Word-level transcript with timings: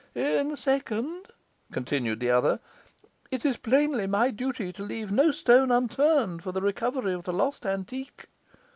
'In 0.15 0.47
the 0.49 0.57
second,' 0.57 1.27
continued 1.71 2.21
the 2.21 2.31
other, 2.31 2.59
'it 3.29 3.45
is 3.45 3.57
plainly 3.57 4.07
my 4.07 4.31
duty 4.31 4.73
to 4.73 4.81
leave 4.81 5.11
no 5.11 5.29
stone 5.29 5.69
unturned 5.69 6.41
for 6.41 6.51
the 6.51 6.59
recovery 6.59 7.13
of 7.13 7.25
the 7.25 7.31
lost 7.33 7.67
antique. 7.67 8.25